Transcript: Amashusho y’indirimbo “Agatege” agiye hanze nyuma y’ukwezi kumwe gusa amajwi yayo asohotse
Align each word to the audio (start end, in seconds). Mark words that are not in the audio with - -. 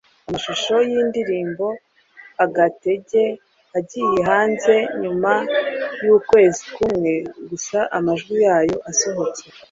Amashusho 0.27 0.75
y’indirimbo 0.89 1.65
“Agatege” 2.43 3.23
agiye 3.77 4.19
hanze 4.29 4.75
nyuma 5.01 5.33
y’ukwezi 6.05 6.61
kumwe 6.75 7.13
gusa 7.49 7.79
amajwi 7.97 8.35
yayo 8.45 8.77
asohotse 8.89 9.43